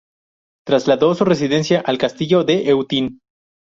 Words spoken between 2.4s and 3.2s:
de Eutin.